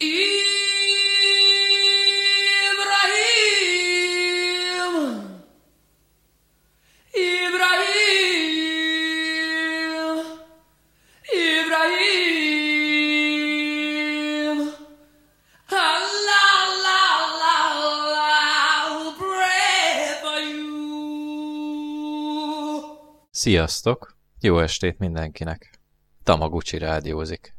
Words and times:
Ibrahim. 0.00 0.48
Sziasztok! 23.30 24.16
Jó 24.40 24.58
estét 24.58 24.98
mindenkinek! 24.98 25.80
Tamaguchi 26.22 26.78
rádiózik. 26.78 27.54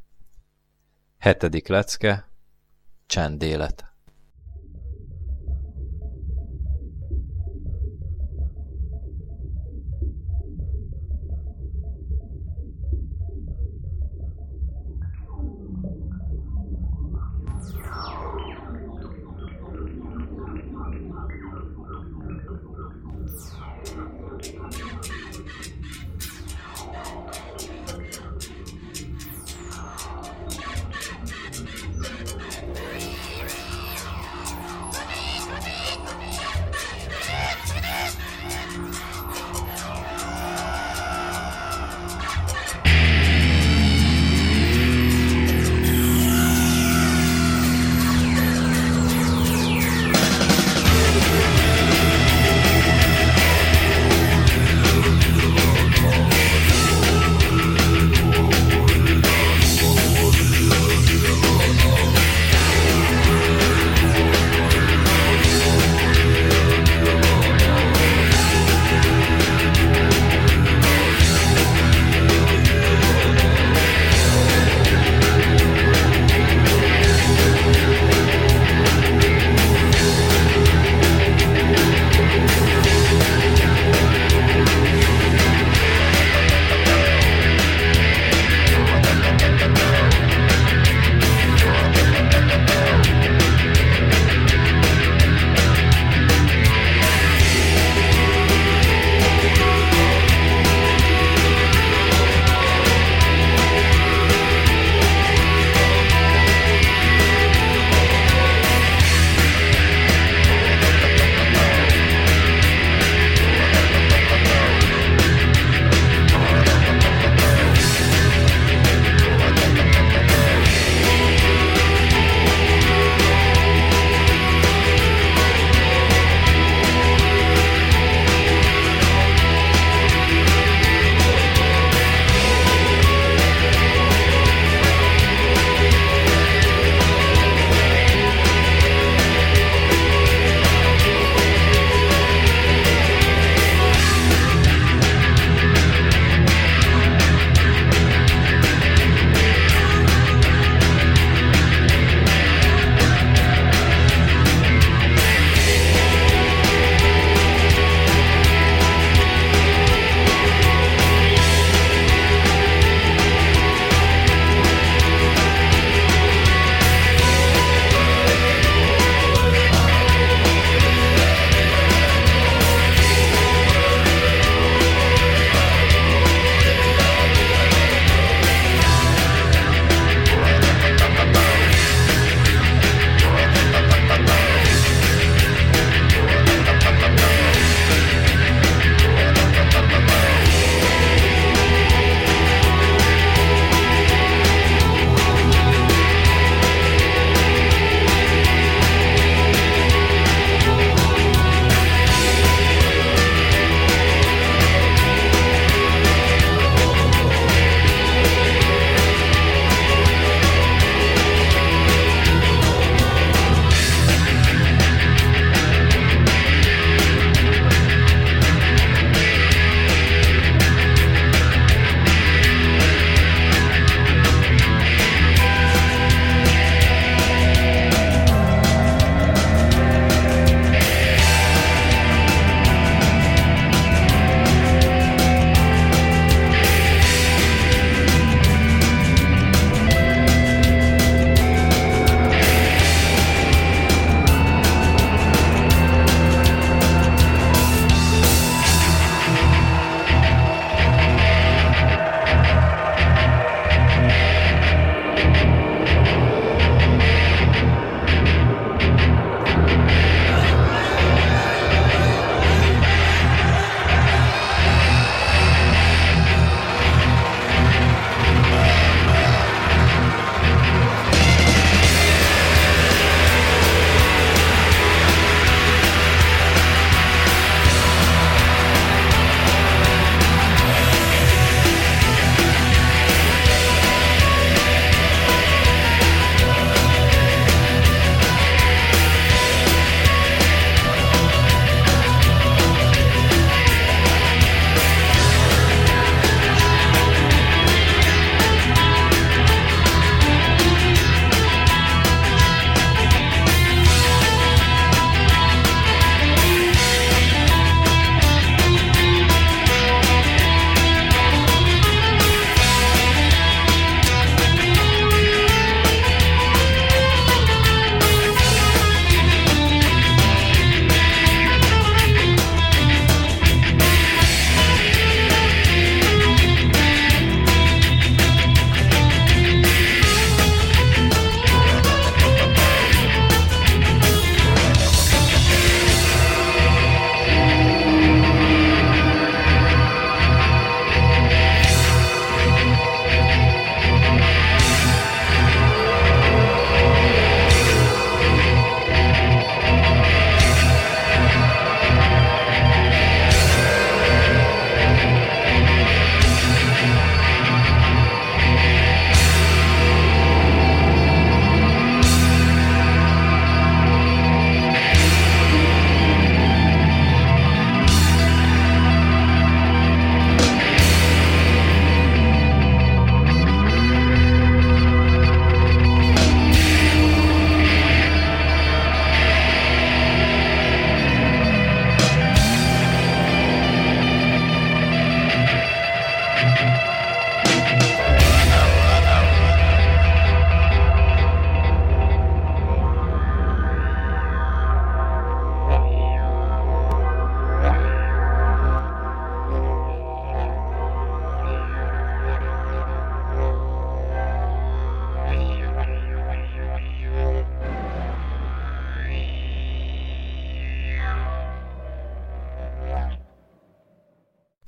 Hetedik 1.17 1.67
lecke, 1.67 2.28
csendélet. 3.09 3.88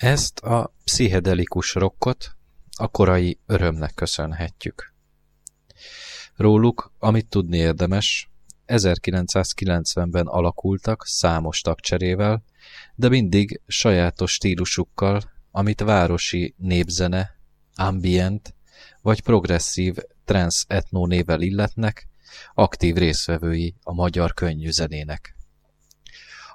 Ezt 0.01 0.39
a 0.39 0.73
pszichedelikus 0.83 1.73
rockot 1.73 2.35
a 2.77 2.87
korai 2.87 3.39
örömnek 3.45 3.93
köszönhetjük. 3.93 4.93
Róluk, 6.35 6.93
amit 6.99 7.27
tudni 7.27 7.57
érdemes, 7.57 8.29
1990-ben 8.67 10.27
alakultak 10.27 11.05
számos 11.05 11.61
tagcserével, 11.61 12.43
de 12.95 13.09
mindig 13.09 13.61
sajátos 13.67 14.31
stílusukkal, 14.31 15.21
amit 15.51 15.81
városi 15.81 16.55
népzene, 16.57 17.35
ambient 17.75 18.55
vagy 19.01 19.21
progresszív 19.21 19.95
trance 20.25 20.63
etno 20.67 21.05
nével 21.05 21.41
illetnek, 21.41 22.07
aktív 22.53 22.95
részvevői 22.95 23.75
a 23.83 23.93
magyar 23.93 24.33
könnyűzenének. 24.33 25.35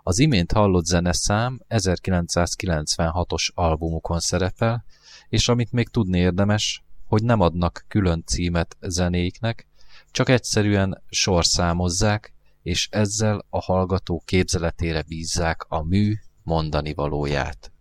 Az 0.09 0.19
imént 0.19 0.53
hallott 0.53 0.85
zeneszám 0.85 1.61
1996-os 1.69 3.49
albumukon 3.55 4.21
szerepel, 4.21 4.85
és 5.29 5.49
amit 5.49 5.73
még 5.73 5.89
tudni 5.89 6.19
érdemes, 6.19 6.85
hogy 7.05 7.23
nem 7.23 7.41
adnak 7.41 7.85
külön 7.89 8.23
címet 8.27 8.77
zenéiknek, 8.81 9.67
csak 10.11 10.29
egyszerűen 10.29 11.03
sorszámozzák, 11.09 12.33
és 12.63 12.89
ezzel 12.91 13.45
a 13.51 13.63
hallgató 13.63 14.23
képzeletére 14.25 15.03
bízzák 15.03 15.63
a 15.69 15.83
mű 15.83 16.15
mondani 16.43 16.95
valóját. 16.95 17.73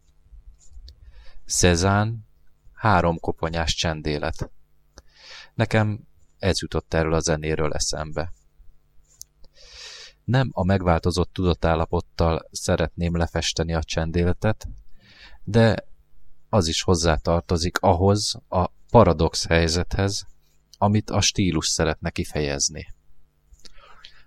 Szezán, 1.46 2.28
három 2.74 3.20
koponyás 3.20 3.76
csendélet. 3.76 4.52
Nekem 5.54 6.00
ez 6.38 6.62
jutott 6.62 6.94
erről 6.94 7.14
a 7.14 7.20
zenéről 7.20 7.74
eszembe. 7.74 8.32
Nem 10.26 10.50
a 10.52 10.64
megváltozott 10.64 11.34
tudatállapottal 11.34 12.48
szeretném 12.52 13.18
lefesteni 13.18 13.74
a 13.74 13.84
csendéletet, 13.84 14.68
de 15.44 15.88
az 16.50 16.68
is 16.68 16.82
hozzátartozik 16.82 17.78
ahhoz 17.78 18.40
a 18.50 18.68
paradox 18.90 19.48
helyzethez, 19.48 20.26
amit 20.78 21.10
a 21.10 21.22
stílus 21.22 21.68
szeretne 21.68 22.10
kifejezni. 22.10 22.94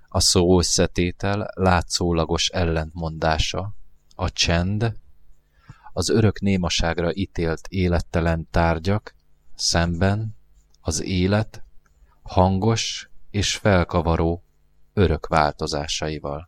A 0.09 0.21
szó 0.21 0.59
összetétel 0.59 1.51
látszólagos 1.55 2.49
ellentmondása, 2.49 3.75
a 4.15 4.31
csend, 4.31 4.97
az 5.93 6.09
örök 6.09 6.41
némaságra 6.41 7.15
ítélt 7.15 7.67
élettelen 7.69 8.49
tárgyak, 8.51 9.15
szemben 9.55 10.37
az 10.81 11.03
élet 11.03 11.63
hangos 12.23 13.11
és 13.31 13.57
felkavaró 13.57 14.43
örök 14.99 15.27
változásaival. 15.27 16.48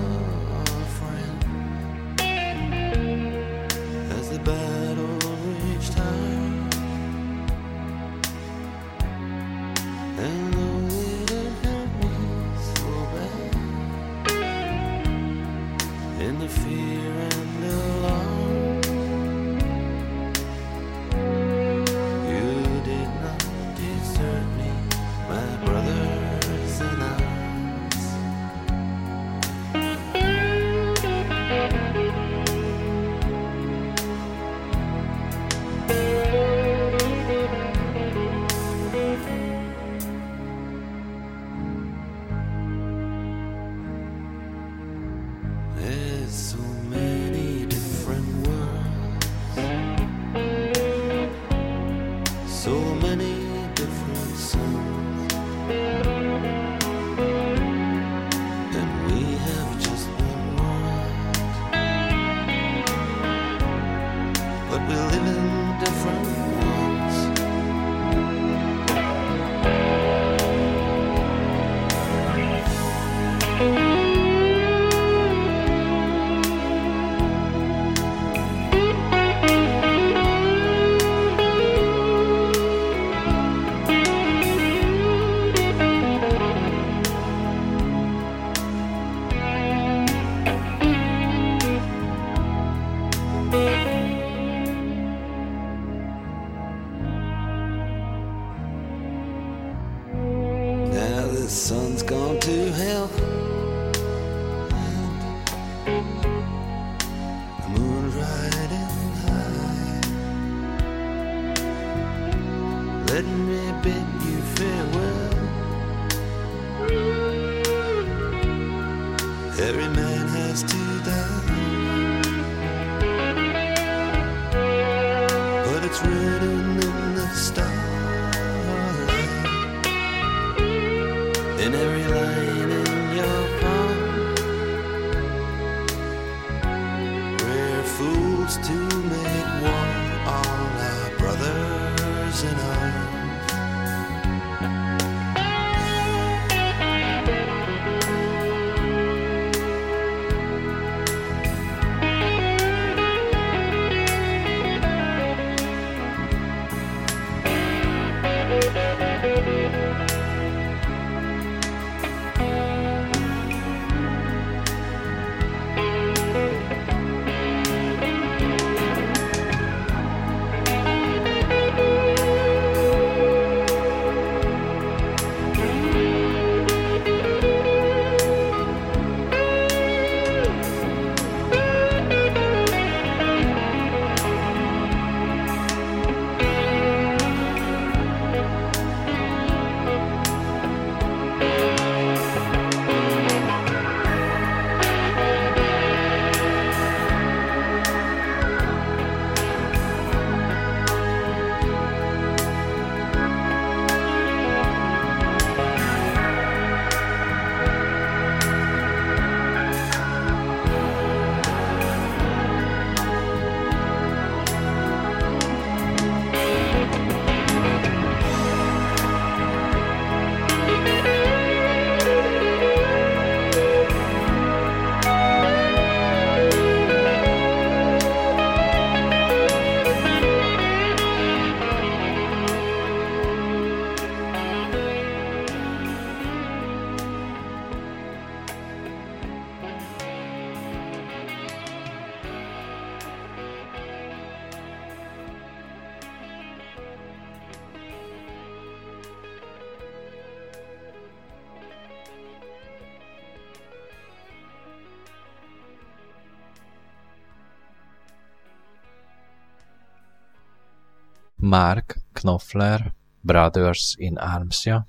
Knopfler 262.21 262.93
Brothers 263.21 263.93
in 263.97 264.17
Arms-ja 264.17 264.85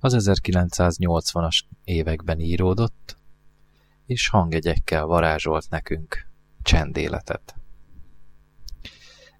az 0.00 0.16
1980-as 0.18 1.60
években 1.84 2.40
íródott, 2.40 3.16
és 4.06 4.28
hangjegyekkel 4.28 5.04
varázsolt 5.04 5.70
nekünk 5.70 6.26
csendéletet. 6.62 7.54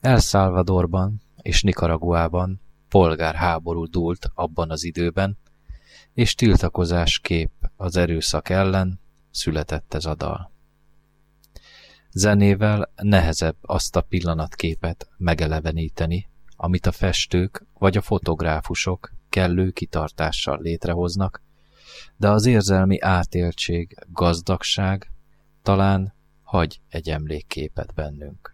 El 0.01 0.19
Salvadorban 0.19 1.23
és 1.43 1.63
Nikaraguában 1.63 2.61
polgárháború 2.89 3.87
dúlt 3.87 4.31
abban 4.35 4.71
az 4.71 4.85
időben, 4.85 5.39
és 6.15 6.35
tiltakozás 6.35 7.19
kép 7.19 7.51
az 7.77 7.97
erőszak 7.97 8.49
ellen 8.49 9.01
született 9.31 9.95
ez 9.95 10.05
a 10.05 10.15
dal. 10.15 10.53
Zenével 12.11 12.93
nehezebb 12.97 13.57
azt 13.61 13.97
a 13.97 14.01
pillanatképet 14.01 15.09
megeleveníteni, 15.17 16.29
amit 16.65 16.87
a 16.87 16.93
festők 16.93 17.67
vagy 17.79 17.97
a 17.97 18.03
fotográfusok 18.03 19.13
kellő 19.29 19.71
kitartással 19.71 20.59
létrehoznak, 20.61 21.43
de 22.17 22.31
az 22.31 22.47
érzelmi 22.47 23.01
átéltség, 23.01 23.97
gazdagság 24.07 25.11
talán 25.63 26.15
hagy 26.43 26.81
egy 26.89 27.11
emlékképet 27.11 27.95
bennünk. 27.95 28.54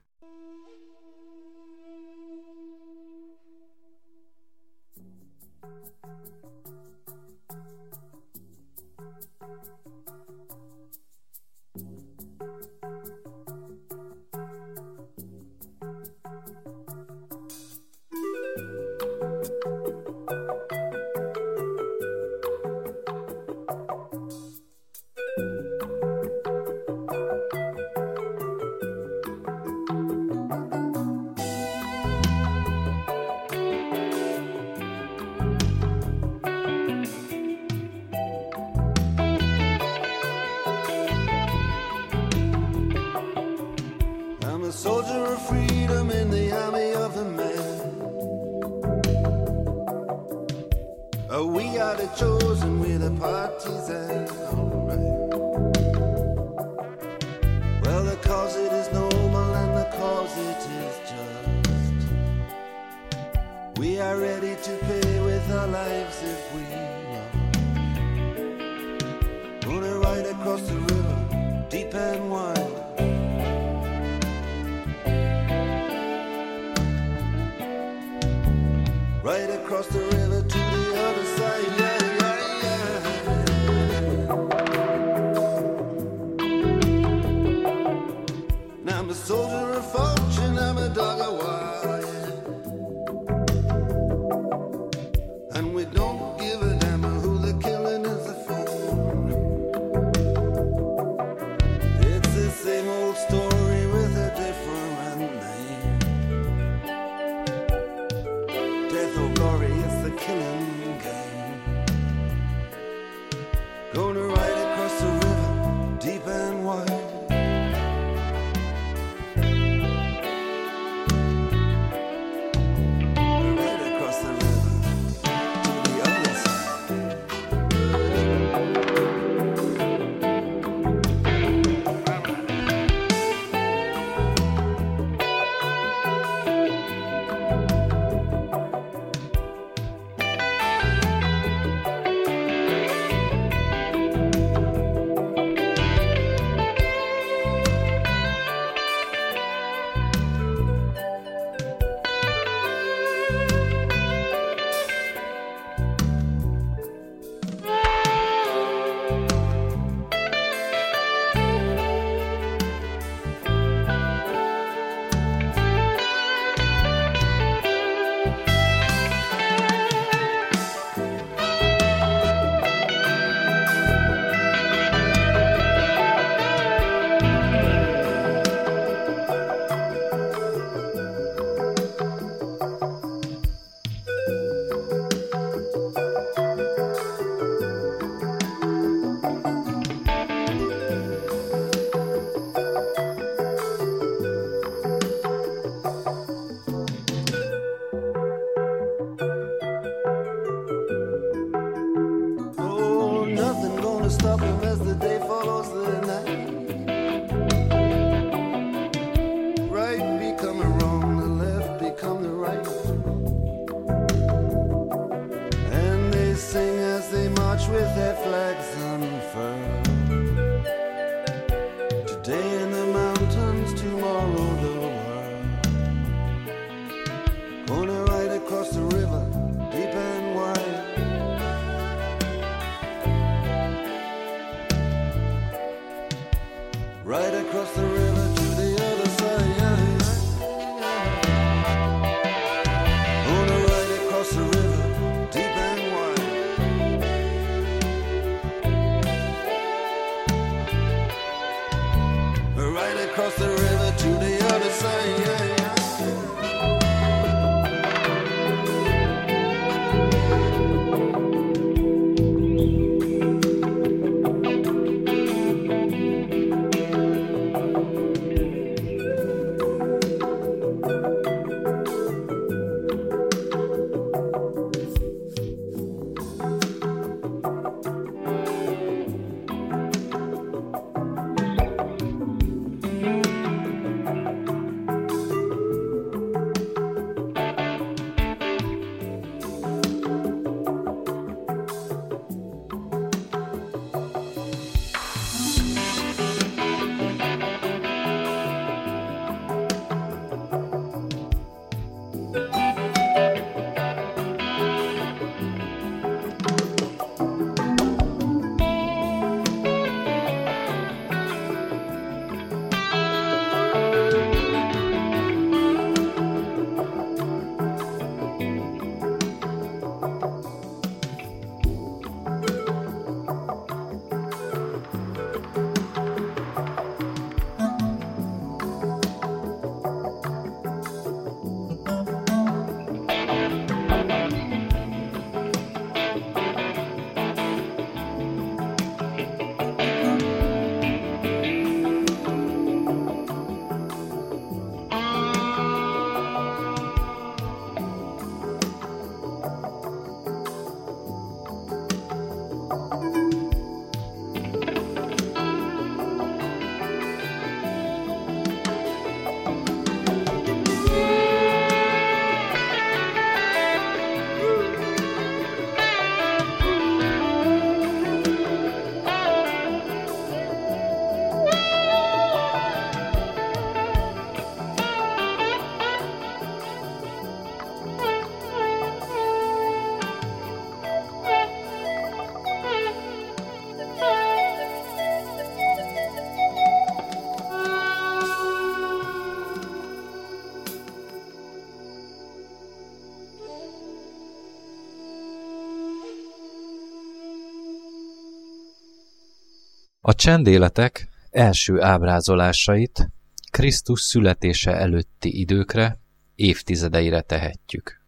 A 400.10 400.14
csendéletek 400.14 401.08
első 401.30 401.82
ábrázolásait 401.82 403.10
Krisztus 403.50 404.00
születése 404.00 404.76
előtti 404.76 405.38
időkre, 405.40 406.00
évtizedeire 406.34 407.20
tehetjük. 407.20 408.04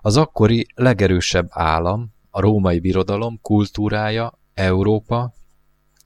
Az 0.00 0.16
akkori 0.16 0.66
legerősebb 0.74 1.46
állam, 1.50 2.14
a 2.30 2.40
római 2.40 2.80
birodalom 2.80 3.38
kultúrája 3.42 4.38
Európa 4.54 5.32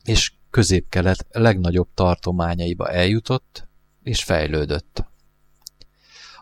és 0.03 0.33
középkelet 0.51 1.27
legnagyobb 1.31 1.89
tartományaiba 1.95 2.89
eljutott 2.89 3.69
és 4.03 4.23
fejlődött. 4.23 5.05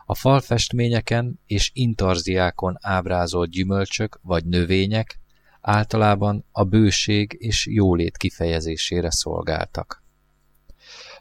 A 0.05 0.15
falfestményeken 0.15 1.39
és 1.45 1.71
intarziákon 1.73 2.77
ábrázolt 2.81 3.49
gyümölcsök 3.49 4.19
vagy 4.21 4.45
növények 4.45 5.21
általában 5.63 6.45
a 6.51 6.63
bőség 6.63 7.35
és 7.39 7.67
jólét 7.67 8.17
kifejezésére 8.17 9.11
szolgáltak. 9.11 10.03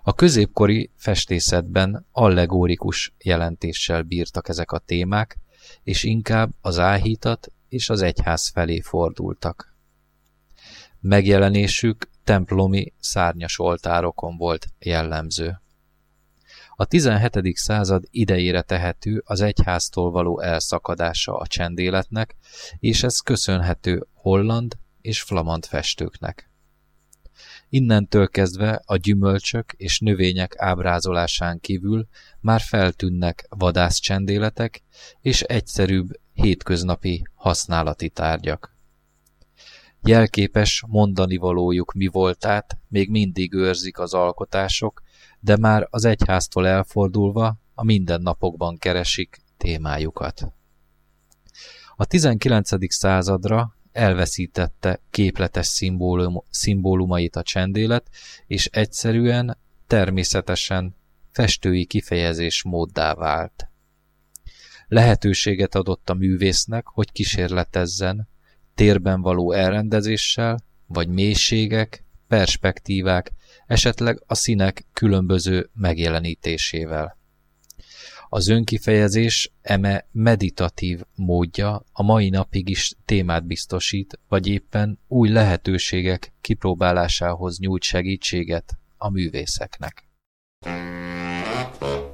A 0.03 0.15
középkori 0.15 0.91
festészetben 0.97 2.07
allegórikus 2.13 3.15
jelentéssel 3.19 4.03
bírtak 4.03 4.49
ezek 4.49 4.73
a 4.73 4.79
témák, 4.79 5.39
és 5.83 6.03
inkább 6.03 6.51
az 6.61 6.79
áhítat 6.79 7.53
és 7.69 7.91
az 7.91 8.03
egyház 8.03 8.49
felé 8.49 8.81
fordultak. 8.81 9.77
Megjelenésük 11.01 12.09
templomi 12.25 12.93
szárnyas 12.99 13.59
oltárokon 13.59 14.37
volt 14.37 14.67
jellemző. 14.79 15.61
A 16.77 16.85
17. 16.85 17.57
század 17.57 18.05
idejére 18.11 18.63
tehető 18.63 19.23
az 19.27 19.41
egyháztól 19.41 20.11
való 20.11 20.41
elszakadása 20.41 21.37
a 21.37 21.47
csendéletnek, 21.47 22.37
és 22.79 23.03
ez 23.03 23.19
köszönhető 23.19 24.07
holland 24.23 24.77
és 25.01 25.23
flamand 25.23 25.65
festőknek. 25.65 26.51
Innentől 27.69 28.29
kezdve 28.29 28.83
a 28.85 28.97
gyümölcsök 28.97 29.73
és 29.77 30.01
növények 30.01 30.55
ábrázolásán 30.57 31.61
kívül 31.61 32.07
már 32.41 32.61
feltűnnek 32.61 33.47
vadászcsendéletek 33.49 34.83
és 35.21 35.41
egyszerűbb 35.41 36.09
hétköznapi 36.33 37.27
használati 37.35 38.09
tárgyak. 38.09 38.77
Jelképes 40.03 40.85
mondani 40.89 41.37
valójuk 41.37 41.93
mi 41.93 42.07
voltát 42.07 42.79
még 42.89 43.11
mindig 43.11 43.55
őrzik 43.55 43.99
az 43.99 44.15
alkotások, 44.15 45.03
de 45.41 45.57
már 45.57 45.87
az 45.91 46.05
egyháztól 46.05 46.67
elfordulva 46.67 47.57
a 47.75 47.85
mindennapokban 47.85 48.79
keresik 48.79 49.39
témájukat. 49.57 50.53
A 51.97 52.05
19. 52.05 52.93
századra 52.93 53.77
elveszítette 53.93 55.01
képletes 55.11 55.67
szimbólum, 55.67 56.43
szimbólumait 56.51 57.37
a 57.37 57.43
csendélet, 57.43 58.09
és 58.47 58.67
egyszerűen, 58.67 59.59
természetesen 59.87 60.97
festői 61.31 61.85
kifejezés 61.85 62.63
móddá 62.63 63.15
vált. 63.15 63.67
Lehetőséget 64.89 65.75
adott 65.75 66.11
a 66.11 66.15
művésznek, 66.15 66.87
hogy 66.87 67.13
kísérletezzen, 67.13 68.29
térben 68.75 69.21
való 69.21 69.53
elrendezéssel, 69.53 70.65
vagy 70.87 71.09
mélységek, 71.09 72.05
perspektívák, 72.29 73.33
esetleg 73.67 74.23
a 74.27 74.35
színek 74.35 74.87
különböző 74.93 75.71
megjelenítésével. 75.75 77.21
Az 78.35 78.49
önkifejezés 78.49 79.53
eme 79.63 80.07
meditatív 80.13 81.01
módja 81.15 81.85
a 81.93 82.03
mai 82.03 82.29
napig 82.29 82.69
is 82.69 82.95
témát 83.05 83.45
biztosít, 83.45 84.19
vagy 84.29 84.47
éppen 84.47 84.99
új 85.09 85.29
lehetőségek 85.29 86.33
kipróbálásához 86.41 87.59
nyújt 87.59 87.83
segítséget 87.83 88.79
a 88.97 89.11
művészeknek. 89.11 90.09
Ahogy 91.79 92.12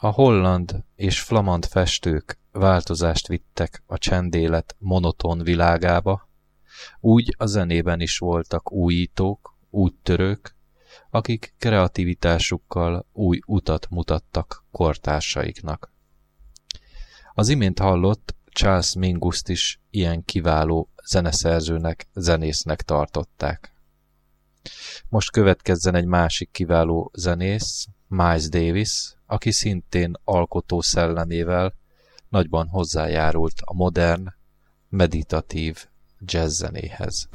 a 0.00 0.08
holland 0.08 0.84
és 0.94 1.20
flamand 1.20 1.66
festők 1.66 2.38
változást 2.52 3.26
vittek 3.26 3.82
a 3.86 3.98
csendélet 3.98 4.76
monoton 4.78 5.42
világába, 5.42 6.28
úgy 7.00 7.34
a 7.38 7.46
zenében 7.46 8.00
is 8.00 8.18
voltak 8.18 8.72
újítók, 8.72 9.56
úttörők, 9.70 10.56
akik 11.10 11.54
kreativitásukkal 11.58 13.06
új 13.12 13.40
utat 13.46 13.86
mutattak 13.90 14.64
kortársaiknak. 14.70 15.92
Az 17.34 17.48
imént 17.48 17.78
hallott 17.78 18.36
Charles 18.46 18.94
Mingust 18.94 19.48
is 19.48 19.80
ilyen 19.90 20.24
kiváló 20.24 20.90
zeneszerzőnek, 21.04 22.08
zenésznek 22.14 22.82
tartották. 22.82 23.72
Most 25.08 25.30
következzen 25.30 25.94
egy 25.94 26.06
másik 26.06 26.50
kiváló 26.50 27.10
zenész, 27.14 27.86
Miles 28.08 28.48
Davis, 28.48 29.14
aki 29.26 29.50
szintén 29.50 30.16
alkotó 30.24 30.80
szellemével 30.80 31.74
nagyban 32.28 32.68
hozzájárult 32.68 33.60
a 33.64 33.74
modern, 33.74 34.34
meditatív 34.88 35.86
jazzzenéhez. 36.20 37.28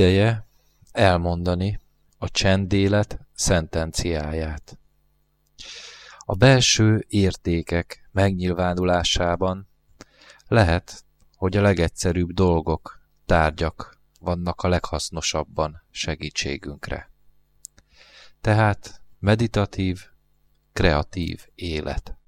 Ideje 0.00 0.46
elmondani 0.92 1.80
a 2.18 2.30
csendélet 2.30 3.26
szentenciáját. 3.32 4.78
A 6.18 6.34
belső 6.34 7.04
értékek 7.08 8.08
megnyilvánulásában 8.12 9.68
lehet, 10.48 11.04
hogy 11.36 11.56
a 11.56 11.62
legegyszerűbb 11.62 12.32
dolgok, 12.32 13.00
tárgyak 13.26 14.00
vannak 14.20 14.62
a 14.62 14.68
leghasznosabban 14.68 15.82
segítségünkre. 15.90 17.10
Tehát 18.40 19.02
meditatív, 19.18 20.04
kreatív 20.72 21.46
élet. 21.54 22.19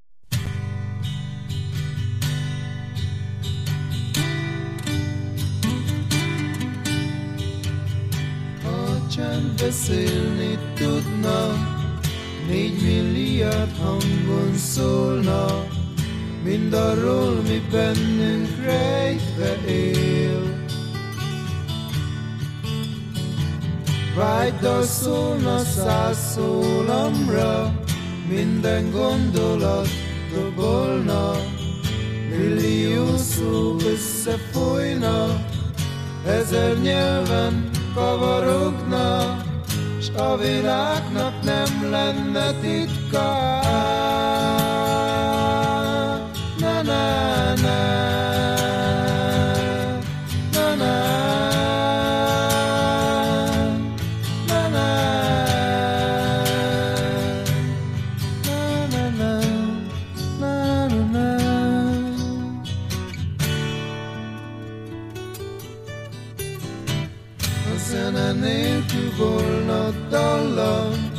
Csend 9.17 9.63
beszélni 9.63 10.59
tudna, 10.75 11.53
négy 12.49 12.83
milliárd 12.83 13.77
hangon 13.83 14.55
szólna, 14.57 15.67
mindarról, 16.45 17.35
mi 17.35 17.63
bennünk 17.71 18.49
rejtve 18.65 19.57
él. 19.67 20.65
Vágydal 24.17 24.83
szólna 24.83 25.59
száz 25.59 26.19
szólamra, 26.35 27.73
minden 28.29 28.91
gondolat 28.91 29.89
dobolna, 30.35 31.31
millió 32.31 33.17
szó 33.17 33.77
összefolyna, 33.93 35.47
ezer 36.27 36.79
nyelven 36.81 37.81
kavarogna, 37.95 39.37
s 40.01 40.09
a 40.17 40.37
világnak 40.37 41.43
nem 41.43 41.91
lenne 41.91 42.53
titka. 42.61 43.61
Zene 67.93 68.33
nélkül 68.33 69.13
volna 69.17 69.91
dallam, 70.11 71.11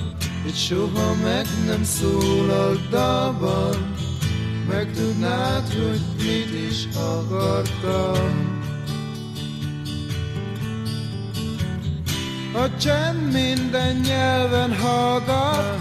és 0.45 0.65
soha 0.65 1.13
meg 1.23 1.45
nem 1.65 1.83
szólal 1.83 2.77
dalban. 2.89 3.95
Megtudnád, 4.69 5.73
hogy 5.73 6.01
mit 6.17 6.69
is 6.69 6.87
akartam. 6.95 8.61
A 12.53 12.77
csend 12.77 13.31
minden 13.31 13.95
nyelven 13.95 14.75
hallgat, 14.75 15.79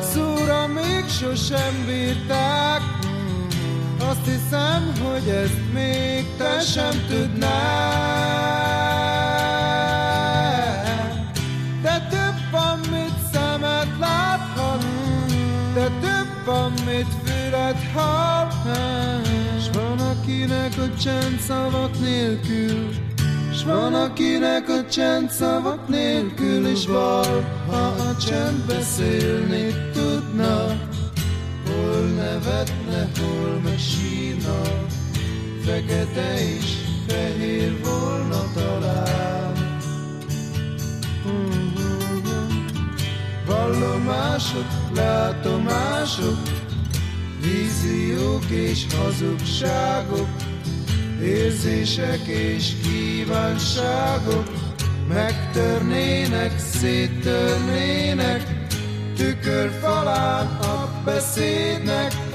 szóra 0.00 0.66
még 0.66 1.04
sosem 1.08 1.84
bírták. 1.86 2.80
Azt 3.98 4.24
hiszem, 4.24 4.92
hogy 5.02 5.28
ezt 5.28 5.60
még 5.72 6.26
te 6.36 6.60
sem 6.60 7.06
tudnád. 7.08 8.21
Hall. 17.94 18.32
S 19.60 19.70
van, 19.72 19.98
akinek 19.98 20.72
a 20.78 20.98
csend 20.98 21.38
szavak 21.40 22.00
nélkül, 22.00 22.92
s 23.52 23.64
van, 23.64 23.94
akinek 23.94 24.68
a 24.68 24.88
csend 24.90 25.30
szavak 25.30 25.88
nélkül 25.88 26.66
is 26.66 26.86
val. 26.86 27.44
Ha 27.66 27.86
a 27.86 28.16
csend 28.16 28.66
beszélni 28.66 29.74
tudna, 29.92 30.66
hol 31.66 32.00
nevetne, 32.16 33.10
hol 33.18 33.60
meg 33.64 33.78
sírna, 33.78 34.60
fekete 35.64 36.34
és 36.56 36.76
fehér 37.06 37.80
volna 37.84 38.44
talán. 38.54 39.52
Vallomások, 43.46 44.66
látomások, 44.94 46.38
víziók 47.42 48.44
és 48.50 48.86
hazugságok, 48.96 50.28
érzések 51.22 52.26
és 52.26 52.72
kívánságok, 52.82 54.50
megtörnének, 55.08 56.58
széttörnének, 56.58 58.46
tükörfalán 59.16 60.46
a 60.46 61.02
beszédnek. 61.04 62.31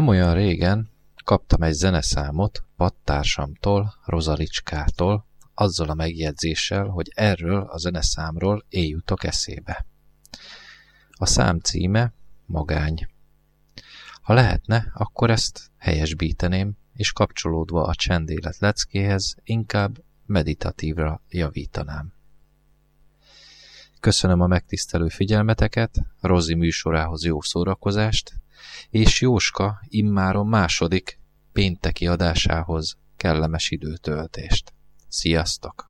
Nem 0.00 0.08
olyan 0.08 0.34
régen 0.34 0.90
kaptam 1.24 1.62
egy 1.62 1.72
zeneszámot 1.72 2.64
pattársamtól, 2.76 3.94
Rozalicskától, 4.04 5.26
azzal 5.54 5.88
a 5.88 5.94
megjegyzéssel, 5.94 6.86
hogy 6.86 7.12
erről 7.14 7.62
a 7.62 7.78
zeneszámról 7.78 8.64
én 8.68 8.88
jutok 8.88 9.24
eszébe. 9.24 9.86
A 11.10 11.26
szám 11.26 11.58
címe 11.58 12.12
Magány. 12.46 13.06
Ha 14.22 14.34
lehetne, 14.34 14.90
akkor 14.94 15.30
ezt 15.30 15.70
helyesbíteném, 15.76 16.76
és 16.94 17.12
kapcsolódva 17.12 17.82
a 17.82 17.94
csendélet 17.94 18.58
leckéhez 18.58 19.34
inkább 19.44 20.02
meditatívra 20.26 21.22
javítanám. 21.28 22.12
Köszönöm 24.00 24.40
a 24.40 24.46
megtisztelő 24.46 25.08
figyelmeteket, 25.08 26.02
Rozi 26.20 26.54
műsorához 26.54 27.24
jó 27.24 27.40
szórakozást, 27.40 28.40
és 28.90 29.20
Jóska 29.20 29.80
immáron 29.88 30.46
második 30.46 31.18
pénteki 31.52 32.06
adásához 32.06 32.96
kellemes 33.16 33.70
időtöltést. 33.70 34.72
Sziasztok! 35.08 35.86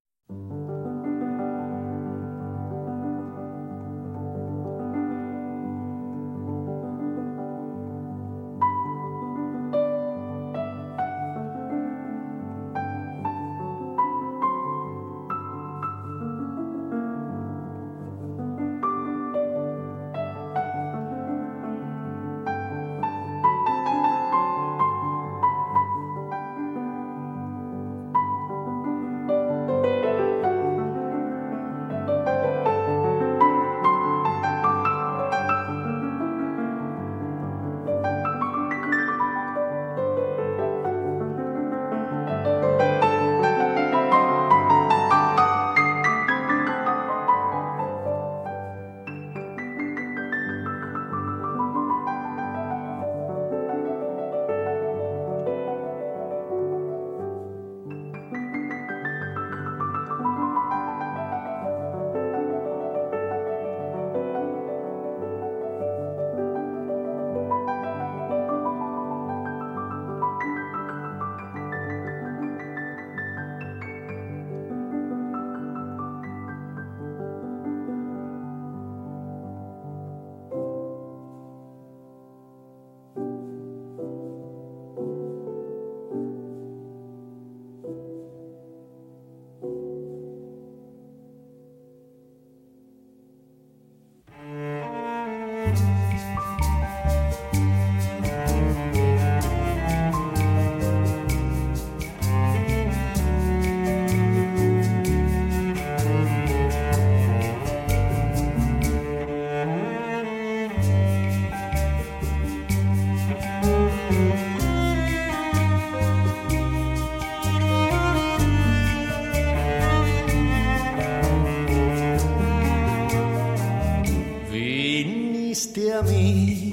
A 125.60 126.02
mí 126.02 126.72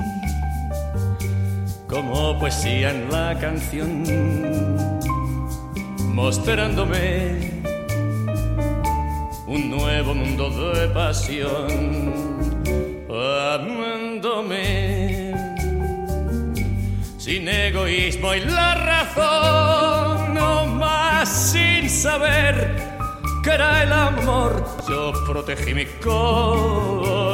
como 1.89 2.39
poesía 2.39 2.91
en 2.91 3.11
la 3.11 3.37
canción, 3.37 4.03
mostrándome 6.13 7.51
un 9.45 9.71
nuevo 9.71 10.13
mundo 10.13 10.71
de 10.71 10.87
pasión, 10.87 12.13
amándome 13.09 14.55
sin 17.17 17.49
egoísmo 17.49 18.35
y 18.35 18.39
la 18.39 18.75
razón, 18.75 20.33
no 20.33 20.65
más 20.65 21.27
sin 21.27 21.89
saber 21.89 22.73
que 23.43 23.49
era 23.49 23.83
el 23.83 23.91
amor. 23.91 24.65
Yo 24.87 25.11
protegí 25.25 25.73
mi 25.73 25.83
corazón, 26.01 27.27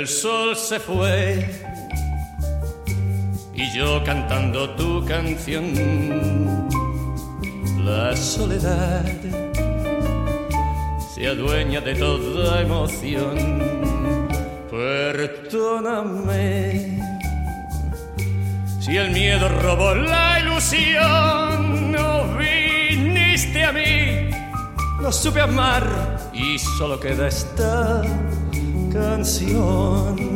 el 0.00 0.08
sol 0.08 0.56
se 0.56 0.80
fue. 0.80 1.46
Y 3.54 3.70
yo 3.76 4.02
cantando 4.02 4.70
tu 4.70 5.04
canción, 5.04 5.66
la 7.84 8.16
soledad 8.16 9.04
se 11.14 11.26
adueña 11.26 11.82
de 11.82 11.94
toda 11.96 12.62
emoción. 12.62 13.36
Perdóname 14.70 16.18
si 18.80 18.96
el 18.96 19.10
miedo 19.10 19.50
robó 19.50 19.94
la 19.94 20.40
ilusión, 20.40 21.92
no 21.92 22.38
viniste 22.38 23.64
a 23.64 23.72
mí, 23.72 24.30
no 25.02 25.12
supe 25.12 25.42
amar 25.42 25.84
y 26.32 26.58
solo 26.58 26.98
queda 26.98 27.28
esta 27.28 28.02
canción. 28.92 30.29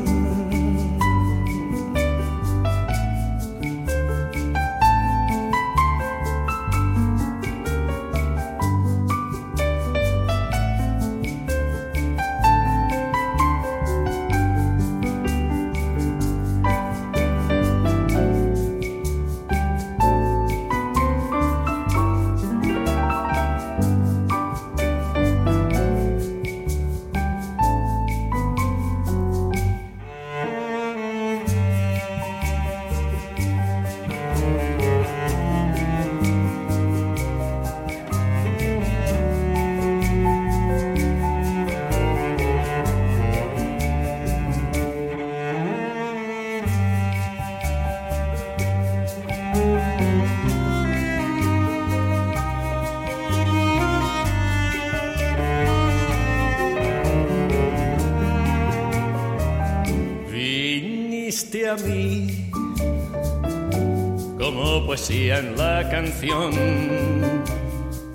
Poesía 65.04 65.38
en 65.38 65.54
la 65.58 65.86
canción, 65.90 66.50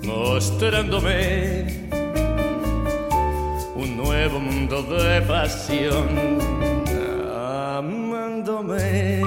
mostrándome 0.02 1.88
un 3.76 3.96
nuevo 3.96 4.40
mundo 4.40 4.82
de 4.82 5.22
pasión, 5.22 6.08
amándome 7.78 9.22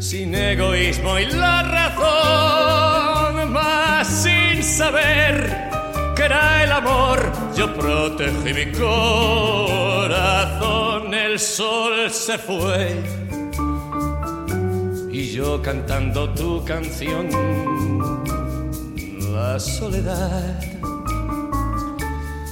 sin 0.00 0.34
egoísmo 0.34 1.20
y 1.20 1.26
la 1.26 1.62
razón, 1.62 3.52
más 3.52 4.08
sin 4.08 4.64
saber 4.64 5.70
que 6.16 6.24
era 6.24 6.64
el 6.64 6.72
amor. 6.72 7.30
Yo 7.56 7.72
protegí 7.72 8.52
mi 8.52 8.72
corazón, 8.72 10.34
el 11.14 11.38
sol 11.38 12.10
se 12.10 12.36
fue 12.36 13.21
cantando 15.62 16.30
tu 16.30 16.64
canción, 16.64 17.28
la 19.34 19.58
soledad 19.58 20.60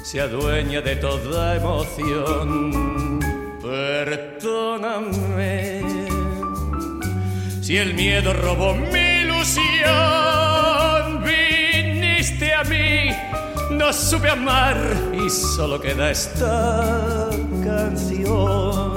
se 0.03 0.20
adueña 0.20 0.80
de 0.80 0.97
toda 0.97 1.55
emoción. 1.57 3.20
Perdóname 3.62 5.20
si 7.62 7.76
el 7.76 7.95
miedo 7.95 8.32
robó 8.32 8.74
mi 8.74 9.22
ilusión, 9.22 9.62
viniste 11.22 12.53
a 12.53 12.64
mí, 12.64 13.11
no 13.70 13.93
supe 13.93 14.30
amar 14.30 14.76
y 15.14 15.30
solo 15.30 15.80
queda 15.80 16.11
esta 16.11 17.30
canción. 17.64 18.89